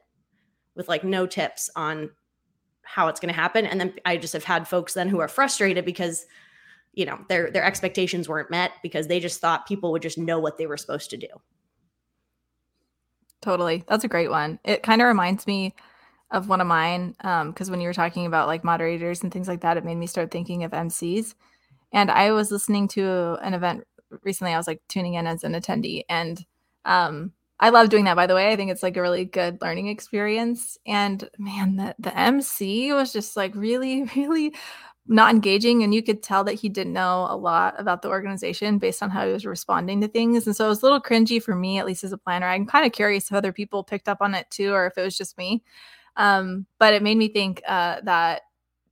[0.74, 2.10] with like no tips on
[2.82, 3.66] how it's going to happen.
[3.66, 6.26] And then I just have had folks then who are frustrated because
[6.92, 10.38] you know their their expectations weren't met because they just thought people would just know
[10.38, 11.28] what they were supposed to do.
[13.40, 13.82] Totally.
[13.88, 14.58] That's a great one.
[14.64, 15.74] It kind of reminds me
[16.30, 19.48] of one of mine because um, when you were talking about like moderators and things
[19.48, 21.34] like that, it made me start thinking of MCs.
[21.92, 23.84] And I was listening to an event
[24.22, 24.52] recently.
[24.52, 26.44] I was like tuning in as an attendee, and
[26.84, 28.16] um, I love doing that.
[28.16, 30.78] By the way, I think it's like a really good learning experience.
[30.86, 34.52] And man, the the MC was just like really, really
[35.08, 38.78] not engaging and you could tell that he didn't know a lot about the organization
[38.78, 41.40] based on how he was responding to things and so it was a little cringy
[41.40, 44.08] for me at least as a planner i'm kind of curious if other people picked
[44.08, 45.62] up on it too or if it was just me
[46.16, 48.42] um, but it made me think uh, that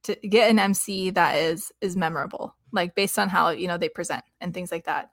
[0.03, 3.89] to get an mc that is is memorable like based on how you know they
[3.89, 5.11] present and things like that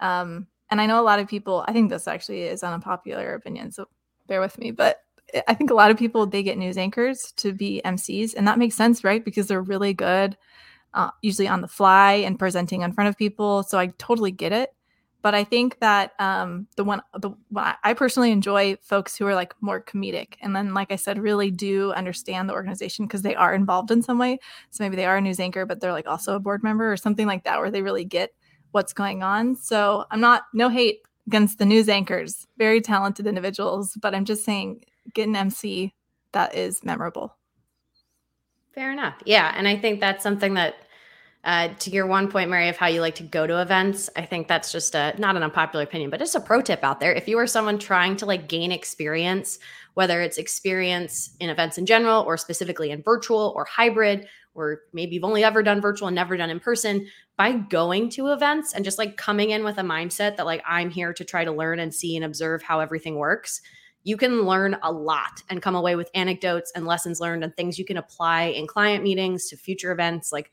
[0.00, 3.34] um, and i know a lot of people i think this actually is an unpopular
[3.34, 3.86] opinion so
[4.26, 4.98] bear with me but
[5.48, 8.58] I think a lot of people they get news anchors to be MCs, and that
[8.58, 9.24] makes sense, right?
[9.24, 10.36] Because they're really good,
[10.94, 13.62] uh, usually on the fly and presenting in front of people.
[13.62, 14.74] So I totally get it.
[15.22, 19.54] But I think that um, the one, the I personally enjoy folks who are like
[19.60, 23.54] more comedic, and then, like I said, really do understand the organization because they are
[23.54, 24.38] involved in some way.
[24.70, 26.96] So maybe they are a news anchor, but they're like also a board member or
[26.96, 28.34] something like that, where they really get
[28.72, 29.54] what's going on.
[29.54, 34.44] So I'm not no hate against the news anchors, very talented individuals, but I'm just
[34.44, 35.94] saying get an MC
[36.32, 37.36] that is memorable.
[38.74, 39.14] Fair enough.
[39.24, 39.52] Yeah.
[39.56, 40.76] And I think that's something that,
[41.44, 44.24] uh, to your one point, Mary, of how you like to go to events, I
[44.24, 47.12] think that's just a not an unpopular opinion, but just a pro tip out there.
[47.12, 49.58] If you are someone trying to like gain experience,
[49.94, 55.16] whether it's experience in events in general or specifically in virtual or hybrid, or maybe
[55.16, 58.84] you've only ever done virtual and never done in person, by going to events and
[58.84, 61.80] just like coming in with a mindset that like I'm here to try to learn
[61.80, 63.60] and see and observe how everything works,
[64.04, 67.80] you can learn a lot and come away with anecdotes and lessons learned and things
[67.80, 70.52] you can apply in client meetings to future events like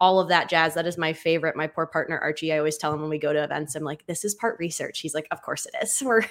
[0.00, 2.92] all of that jazz that is my favorite my poor partner archie i always tell
[2.92, 5.40] him when we go to events i'm like this is part research he's like of
[5.42, 6.22] course it is we're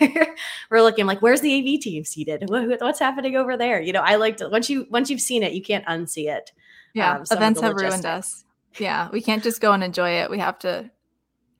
[0.70, 4.16] we're looking like where's the av team seated what's happening over there you know i
[4.16, 6.52] like to once you once you've seen it you can't unsee it
[6.94, 8.46] yeah um, events have ruined us
[8.78, 10.90] yeah we can't just go and enjoy it we have to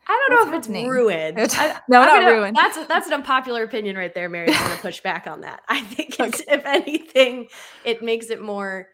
[0.08, 0.86] I don't know if happening?
[0.86, 1.40] it's ruined.
[1.58, 2.56] I, no, I'm not gonna, ruined.
[2.56, 4.50] That's that's an unpopular opinion right there, Mary.
[4.50, 5.62] I'm going to push back on that.
[5.68, 6.54] I think it's, okay.
[6.54, 7.48] if anything,
[7.84, 8.90] it makes it more.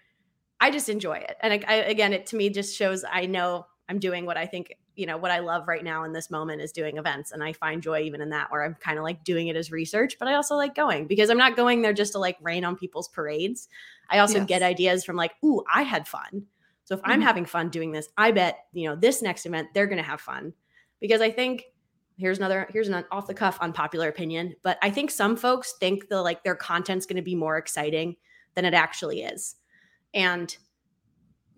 [0.62, 3.65] I just enjoy it, and I, I, again, it to me just shows I know
[3.89, 6.62] I'm doing what I think you know what I love right now in this moment
[6.62, 9.24] is doing events, and I find joy even in that, where I'm kind of like
[9.24, 12.13] doing it as research, but I also like going because I'm not going there just
[12.13, 13.67] to like rain on people's parades.
[14.10, 14.47] I also yes.
[14.47, 16.45] get ideas from like, ooh, I had fun.
[16.84, 17.12] So if mm-hmm.
[17.12, 20.04] I'm having fun doing this, I bet you know this next event they're going to
[20.04, 20.54] have fun
[21.00, 21.65] because I think
[22.17, 26.08] here's another here's an off the cuff unpopular opinion, but I think some folks think
[26.08, 28.15] the like their content's going to be more exciting
[28.54, 29.56] than it actually is.
[30.13, 30.56] And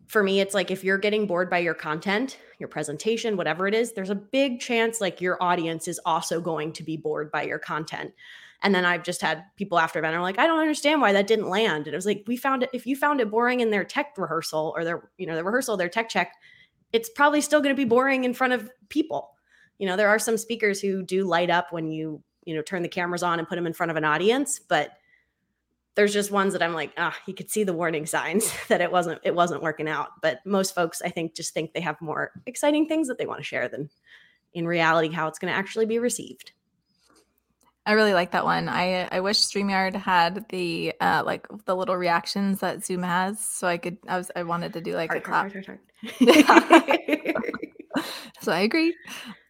[0.08, 3.74] for me it's like if you're getting bored by your content, your presentation, whatever it
[3.74, 7.44] is, there's a big chance like your audience is also going to be bored by
[7.44, 8.14] your content.
[8.62, 11.28] And then I've just had people after event are like, I don't understand why that
[11.28, 11.88] didn't land.
[11.88, 12.70] And it was like, we found it.
[12.72, 15.76] If you found it boring in their tech rehearsal or their, you know, the rehearsal,
[15.76, 16.32] their tech check,
[16.94, 19.34] it's probably still going to be boring in front of people
[19.84, 22.82] you know there are some speakers who do light up when you you know turn
[22.82, 24.92] the cameras on and put them in front of an audience but
[25.96, 28.92] there's just ones that i'm like ah you could see the warning signs that it
[28.92, 32.32] wasn't it wasn't working out but most folks i think just think they have more
[32.46, 33.90] exciting things that they want to share than
[34.54, 36.52] in reality how it's going to actually be received
[37.86, 38.70] I really like that one.
[38.70, 43.68] I I wish StreamYard had the uh like the little reactions that Zoom has, so
[43.68, 43.98] I could.
[44.08, 45.52] I was I wanted to do like a clap.
[48.42, 48.96] so I agree.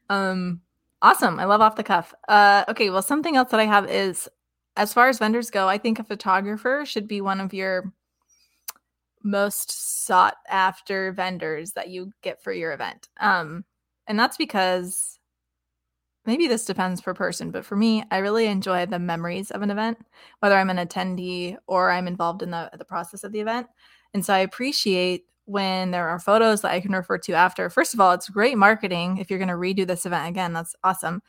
[0.10, 0.62] Um,
[1.02, 1.40] awesome.
[1.40, 2.14] I love off the cuff.
[2.28, 2.90] Uh, okay.
[2.90, 4.28] Well, something else that I have is
[4.76, 7.94] as far as vendors go, I think a photographer should be one of your
[9.24, 13.08] most sought after vendors that you get for your event.
[13.20, 13.64] Um,
[14.08, 15.20] and that's because
[16.26, 19.72] maybe this depends per person, but for me, I really enjoy the memories of an
[19.72, 19.98] event,
[20.40, 23.68] whether I'm an attendee or I'm involved in the the process of the event.
[24.14, 27.70] And so I appreciate when there are photos that I can refer to after.
[27.70, 30.54] First of all, it's great marketing if you're going to redo this event again.
[30.54, 31.22] That's awesome.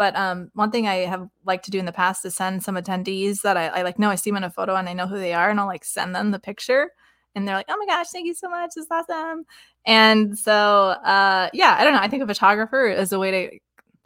[0.00, 2.76] But um, one thing I have liked to do in the past is send some
[2.76, 5.06] attendees that I, I like know I see them in a photo and I know
[5.06, 6.88] who they are, and I'll like send them the picture,
[7.34, 8.70] and they're like, "Oh my gosh, thank you so much!
[8.76, 9.44] It's awesome."
[9.84, 12.00] And so, uh, yeah, I don't know.
[12.00, 13.58] I think a photographer is a way to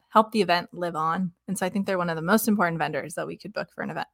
[0.08, 2.80] help the event live on, and so I think they're one of the most important
[2.80, 4.08] vendors that we could book for an event.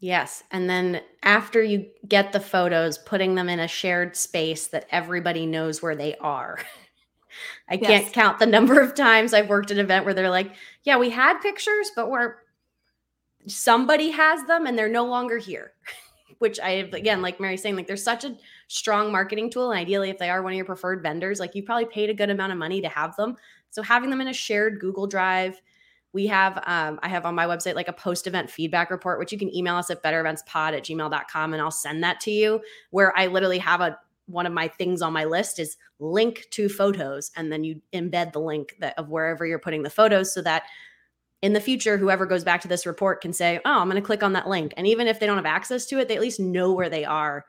[0.00, 0.42] Yes.
[0.50, 5.46] And then after you get the photos, putting them in a shared space that everybody
[5.46, 6.58] knows where they are.
[7.68, 7.86] I yes.
[7.86, 10.52] can't count the number of times I've worked an event where they're like,
[10.84, 12.36] yeah, we had pictures, but we're
[13.46, 15.72] somebody has them and they're no longer here.
[16.38, 18.34] Which I have again, like Mary's saying, like there's such a
[18.68, 19.72] strong marketing tool.
[19.72, 22.14] And ideally, if they are one of your preferred vendors, like you probably paid a
[22.14, 23.36] good amount of money to have them.
[23.70, 25.60] So having them in a shared Google Drive,
[26.12, 29.32] we have um, i have on my website like a post event feedback report which
[29.32, 33.16] you can email us at bettereventspod at gmail.com and i'll send that to you where
[33.16, 33.98] i literally have a
[34.30, 38.32] one of my things on my list is link to photos and then you embed
[38.32, 40.64] the link that of wherever you're putting the photos so that
[41.42, 44.06] in the future whoever goes back to this report can say oh i'm going to
[44.06, 46.20] click on that link and even if they don't have access to it they at
[46.20, 47.44] least know where they are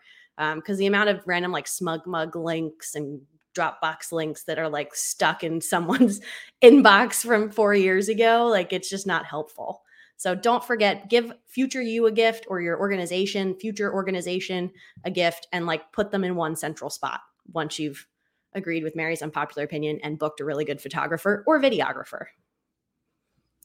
[0.55, 3.21] because um, the amount of random like SmugMug links and
[3.55, 6.21] Dropbox links that are like stuck in someone's
[6.63, 8.47] inbox from four years ago.
[8.49, 9.81] Like it's just not helpful.
[10.21, 14.69] So don't forget, give future you a gift or your organization, future organization
[15.03, 18.05] a gift, and like put them in one central spot once you've
[18.53, 22.25] agreed with Mary's unpopular opinion and booked a really good photographer or videographer.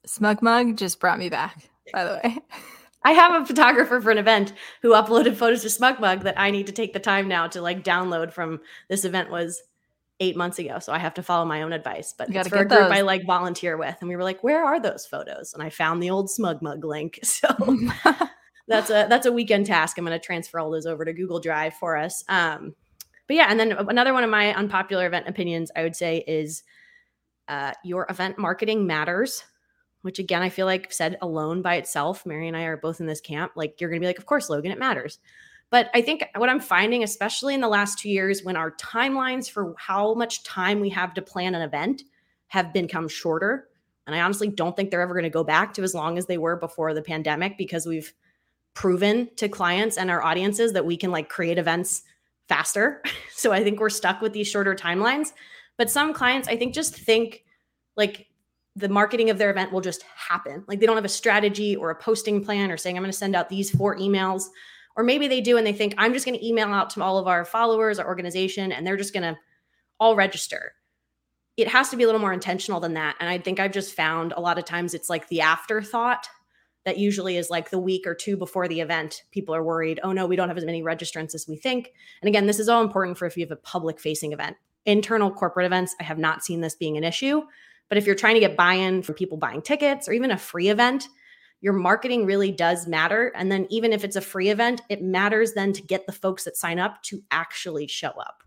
[0.08, 2.38] SmugMug just brought me back, by the way.
[3.04, 6.68] I have a photographer for an event who uploaded photos to SmugMug that I need
[6.68, 9.62] to take the time now to like download from this event was
[10.20, 10.78] eight months ago.
[10.78, 12.14] So I have to follow my own advice.
[12.16, 12.90] But it's for a group those.
[12.90, 13.96] I like volunteer with.
[14.00, 15.52] And we were like, where are those photos?
[15.52, 17.20] And I found the old SmugMug link.
[17.26, 17.48] So
[18.68, 19.98] that's a that's a weekend task.
[19.98, 22.24] I'm going to transfer all those over to Google Drive for us.
[22.28, 22.74] Um,
[23.26, 26.62] but yeah, and then another one of my unpopular event opinions I would say is
[27.48, 29.44] uh, your event marketing matters.
[30.02, 32.24] Which again, I feel like said alone by itself.
[32.24, 33.52] Mary and I are both in this camp.
[33.56, 35.18] Like you're going to be like, of course, Logan, it matters.
[35.70, 39.50] But I think what I'm finding, especially in the last two years, when our timelines
[39.50, 42.02] for how much time we have to plan an event
[42.48, 43.68] have become shorter,
[44.06, 46.26] and I honestly don't think they're ever going to go back to as long as
[46.26, 48.12] they were before the pandemic because we've
[48.74, 52.02] proven to clients and our audiences that we can like create events
[52.48, 53.02] faster.
[53.34, 55.32] so I think we're stuck with these shorter timelines.
[55.76, 57.44] But some clients, I think, just think
[57.96, 58.28] like
[58.76, 60.64] the marketing of their event will just happen.
[60.68, 63.16] Like they don't have a strategy or a posting plan or saying, I'm going to
[63.16, 64.44] send out these four emails
[64.96, 67.18] or maybe they do and they think, I'm just going to email out to all
[67.18, 69.38] of our followers, our organization, and they're just going to
[70.00, 70.72] all register.
[71.56, 73.16] It has to be a little more intentional than that.
[73.20, 76.28] And I think I've just found a lot of times it's like the afterthought
[76.84, 79.22] that usually is like the week or two before the event.
[79.32, 81.92] People are worried, oh no, we don't have as many registrants as we think.
[82.22, 84.56] And again, this is all important for if you have a public facing event.
[84.84, 87.42] Internal corporate events, I have not seen this being an issue.
[87.88, 90.38] But if you're trying to get buy in from people buying tickets or even a
[90.38, 91.08] free event,
[91.60, 93.32] your marketing really does matter.
[93.34, 96.44] And then, even if it's a free event, it matters then to get the folks
[96.44, 98.42] that sign up to actually show up.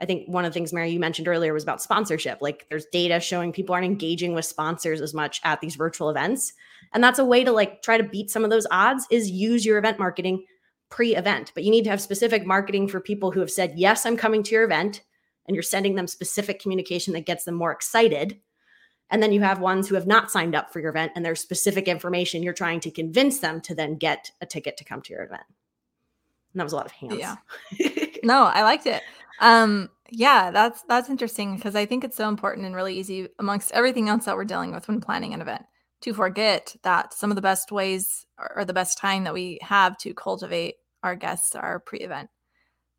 [0.00, 2.38] I think one of the things, Mary, you mentioned earlier was about sponsorship.
[2.40, 6.52] Like there's data showing people aren't engaging with sponsors as much at these virtual events.
[6.94, 9.66] And that's a way to like try to beat some of those odds is use
[9.66, 10.44] your event marketing
[10.88, 11.50] pre-event.
[11.52, 14.44] But you need to have specific marketing for people who have said, yes, I'm coming
[14.44, 15.02] to your event.
[15.46, 18.38] And you're sending them specific communication that gets them more excited
[19.10, 21.40] and then you have ones who have not signed up for your event and there's
[21.40, 25.12] specific information you're trying to convince them to then get a ticket to come to
[25.12, 25.44] your event.
[26.52, 27.16] And that was a lot of hands.
[27.18, 27.36] Yeah.
[28.22, 29.02] no, I liked it.
[29.40, 33.72] Um, yeah, that's that's interesting because I think it's so important and really easy amongst
[33.72, 35.64] everything else that we're dealing with when planning an event
[36.00, 39.98] to forget that some of the best ways or the best time that we have
[39.98, 42.30] to cultivate our guests are pre-event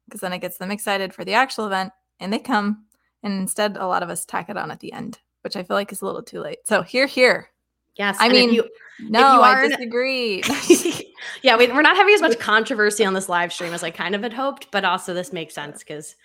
[0.06, 2.86] because then it gets them excited for the actual event and they come
[3.24, 5.76] and instead a lot of us tack it on at the end which I feel
[5.76, 6.60] like is a little too late.
[6.66, 7.50] So here, here.
[7.96, 8.18] Yes.
[8.20, 8.64] I mean, you,
[9.02, 10.42] no, you I disagree.
[11.42, 14.16] yeah, we, are not having as much controversy on this live stream as I kind
[14.16, 16.16] of had hoped, but also this makes sense because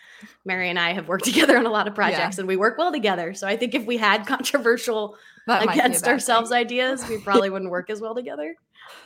[0.44, 2.42] Mary and I have worked together on a lot of projects yeah.
[2.42, 3.34] and we work well together.
[3.34, 6.58] So I think if we had controversial that against ourselves thing.
[6.58, 8.54] ideas, we probably wouldn't work as well together.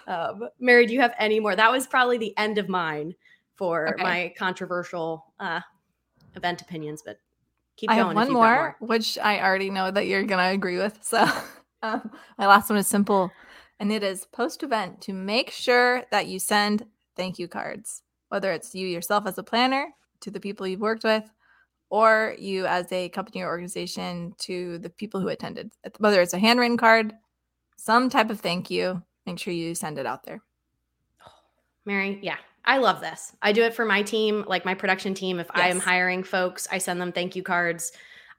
[0.06, 1.56] Um, Mary, do you have any more?
[1.56, 3.14] That was probably the end of mine
[3.56, 4.02] for okay.
[4.02, 5.60] my controversial uh,
[6.36, 7.18] event opinions, but
[7.78, 10.78] Keep I have one more, more, which I already know that you're going to agree
[10.78, 10.98] with.
[11.02, 11.24] So
[11.82, 13.30] um, my last one is simple,
[13.78, 16.84] and it is post event to make sure that you send
[17.16, 19.86] thank you cards, whether it's you yourself as a planner
[20.22, 21.30] to the people you've worked with,
[21.88, 25.70] or you as a company or organization to the people who attended.
[25.98, 27.14] Whether it's a handwritten card,
[27.76, 30.42] some type of thank you, make sure you send it out there.
[31.86, 32.38] Mary, yeah,
[32.68, 33.32] I love this.
[33.40, 35.40] I do it for my team, like my production team.
[35.40, 35.64] If Yes.
[35.64, 37.92] I am hiring folks, I send them thank you cards.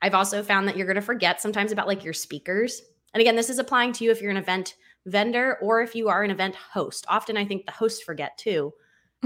[0.03, 2.83] I've also found that you're going to forget sometimes about like your speakers.
[3.13, 4.75] And again, this is applying to you if you're an event
[5.07, 7.05] vendor or if you are an event host.
[7.09, 8.71] Often I think the hosts forget too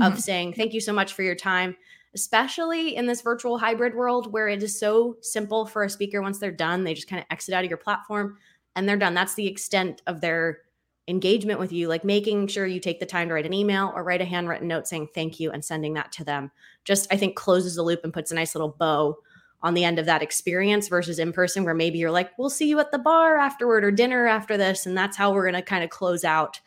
[0.01, 0.19] of Mhm.
[0.21, 1.75] saying thank you so much for your time,
[2.15, 6.39] especially in this virtual hybrid world where it is so simple for a speaker once
[6.39, 8.37] they're done, they just kind of exit out of your platform
[8.77, 9.13] and they're done.
[9.13, 10.59] That's the extent of their
[11.07, 14.03] engagement with you, like making sure you take the time to write an email or
[14.03, 16.51] write a handwritten note saying thank you and sending that to them.
[16.85, 19.17] Just, I think, closes the loop and puts a nice little bow
[19.61, 22.67] on the end of that experience versus in person, where maybe you're like, we'll see
[22.67, 24.85] you at the bar afterward or dinner after this.
[24.85, 26.59] And that's how we're going to kind of close out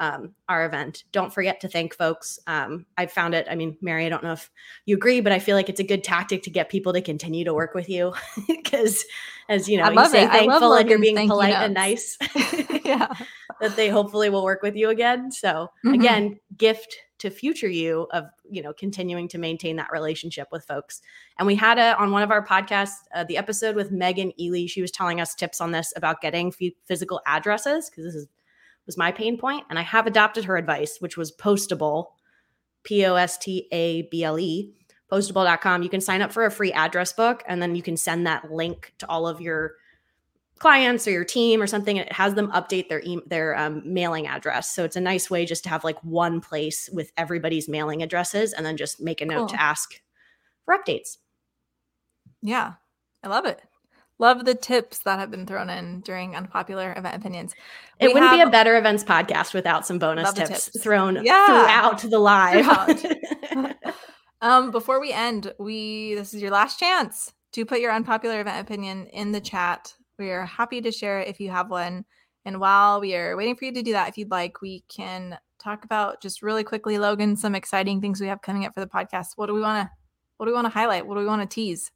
[0.00, 1.04] um, our event.
[1.12, 2.38] Don't forget to thank folks.
[2.46, 3.46] Um, I found it.
[3.50, 4.50] I mean, Mary, I don't know if
[4.86, 7.44] you agree, but I feel like it's a good tactic to get people to continue
[7.44, 8.14] to work with you
[8.48, 9.04] because,
[9.50, 10.30] as you know, I you love say it.
[10.30, 12.16] Thankful and you're being thank you polite and nice.
[12.84, 13.12] yeah.
[13.60, 15.30] that they hopefully will work with you again.
[15.30, 15.94] So Mhm.
[15.94, 21.02] again, gift to future you of you know continuing to maintain that relationship with folks.
[21.38, 24.66] And we had a on one of our podcasts, uh, the episode with Meghan Ely.
[24.66, 28.28] She was telling us tips on this about getting f- physical addresses because this is
[28.86, 32.06] was my pain point, and I have adopted her advice, which was Postable,
[32.82, 34.72] P O S T A B L E.
[35.10, 35.82] Postable.com.
[35.82, 38.52] You can sign up for a free address book and then you can send that
[38.52, 39.74] link to all of your
[40.58, 44.26] clients or your team or something it has them update their e- their um, mailing
[44.26, 48.02] address so it's a nice way just to have like one place with everybody's mailing
[48.02, 49.46] addresses and then just make a note Cool.
[49.48, 49.98] to ask
[50.66, 51.16] for updates
[52.42, 52.74] Yeah.
[53.24, 53.62] I love it.
[54.18, 57.54] Love the tips that have been thrown in during unpopular event opinions.
[57.98, 60.82] it wouldn't be a better events podcast without some bonus tips, tips.
[60.82, 61.46] thrown Yeah.
[61.46, 62.66] throughout the live
[64.40, 68.60] um, before we end, we this is your last chance to put your unpopular event
[68.60, 69.94] opinion in the chat.
[70.18, 72.04] We are happy to share it if you have one.
[72.44, 75.38] And while we are waiting for you to do that, if you'd like, we can
[75.58, 78.86] talk about just really quickly, Logan, some exciting things we have coming up for the
[78.86, 79.32] podcast.
[79.36, 79.90] What do we want to
[80.38, 81.06] what do we want to highlight?
[81.06, 81.90] What do we want to tease?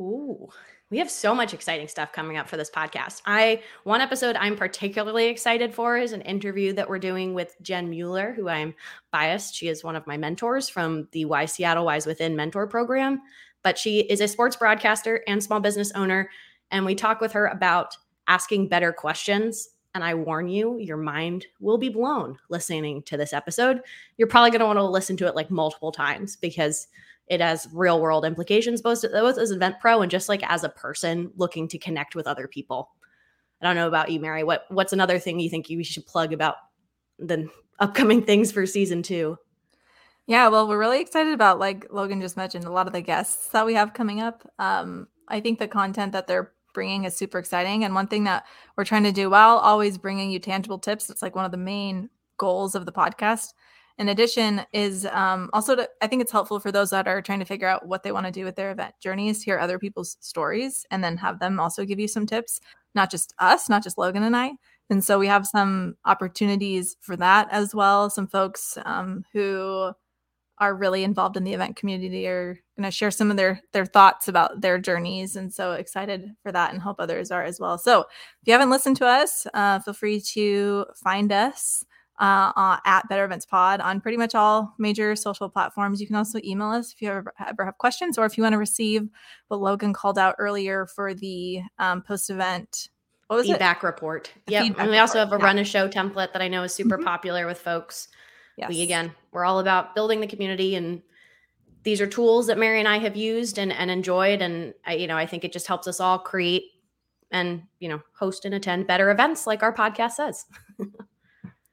[0.00, 0.48] Ooh,
[0.94, 3.20] we have so much exciting stuff coming up for this podcast.
[3.26, 7.90] I one episode I'm particularly excited for is an interview that we're doing with Jen
[7.90, 8.76] Mueller, who I'm
[9.10, 9.56] biased.
[9.56, 13.22] She is one of my mentors from the Wise Seattle Wise Within mentor program,
[13.64, 16.30] but she is a sports broadcaster and small business owner.
[16.70, 17.96] And we talk with her about
[18.28, 19.70] asking better questions.
[19.96, 23.80] And I warn you, your mind will be blown listening to this episode.
[24.16, 26.86] You're probably going to want to listen to it like multiple times because
[27.28, 30.68] it has real world implications both, both as event pro and just like as a
[30.68, 32.90] person looking to connect with other people
[33.62, 36.32] i don't know about you mary what what's another thing you think you should plug
[36.32, 36.56] about
[37.18, 37.48] the
[37.78, 39.36] upcoming things for season two
[40.26, 43.48] Yeah, well, we're really excited about, like Logan just mentioned, a lot of the guests
[43.50, 44.48] that we have coming up.
[44.58, 47.84] Um, I think the content that they're bringing is super exciting.
[47.84, 48.44] And one thing that
[48.76, 51.56] we're trying to do while always bringing you tangible tips, it's like one of the
[51.58, 52.08] main
[52.38, 53.52] goals of the podcast.
[53.98, 57.38] In addition, is um, also to, I think it's helpful for those that are trying
[57.38, 60.16] to figure out what they want to do with their event journeys, hear other people's
[60.20, 62.60] stories, and then have them also give you some tips,
[62.96, 64.52] not just us, not just Logan and I.
[64.90, 68.10] And so we have some opportunities for that as well.
[68.10, 69.92] Some folks um, who
[70.58, 73.86] are really involved in the event community are going to share some of their their
[73.86, 77.76] thoughts about their journeys and so excited for that and hope others are as well
[77.76, 78.06] so if
[78.46, 81.84] you haven't listened to us uh, feel free to find us
[82.20, 86.00] uh, uh, at better events pod on pretty much all major social platforms.
[86.00, 88.52] You can also email us if you ever, ever have questions or if you want
[88.52, 89.08] to receive
[89.48, 92.88] what logan called out earlier for the um, post event
[93.28, 93.52] what was it?
[93.52, 94.30] Feedback report.
[94.46, 95.44] The yep and we also have a yeah.
[95.44, 97.04] run a show template that i know is super Mhm.
[97.04, 98.08] popular with folks.
[98.56, 98.68] Yes.
[98.68, 101.02] we again we're all about building the community and
[101.82, 105.06] these are tools that mary and i have used and, and enjoyed and I, you
[105.08, 106.64] know i think it just helps us all create
[107.32, 110.44] and you know host and attend better events like our podcast says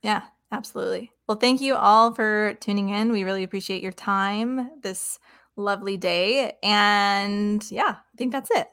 [0.03, 1.11] Yeah, absolutely.
[1.27, 3.11] Well, thank you all for tuning in.
[3.11, 5.19] We really appreciate your time this
[5.55, 6.53] lovely day.
[6.63, 8.67] And yeah, I think that's it.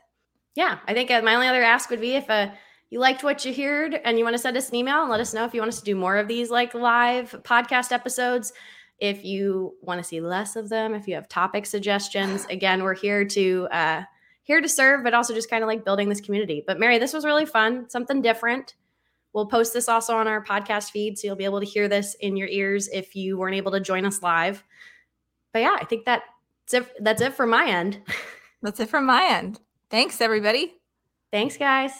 [0.55, 2.49] yeah i think uh, my only other ask would be if uh,
[2.91, 5.21] you liked what you heard and you want to send us an email and let
[5.21, 8.53] us know if you want us to do more of these like live podcast episodes
[8.99, 12.95] if you want to see less of them if you have topic suggestions again we're
[12.95, 14.03] here to uh
[14.43, 17.13] here to serve but also just kind of like building this community but mary this
[17.13, 18.75] was really fun something different
[19.33, 22.15] we'll post this also on our podcast feed so you'll be able to hear this
[22.21, 24.65] in your ears if you weren't able to join us live
[25.53, 26.23] but yeah i think that
[26.71, 28.01] that's it, that's it from my end
[28.63, 29.61] That's it from my end.
[29.89, 30.75] Thanks, everybody.
[31.31, 31.93] thanks guys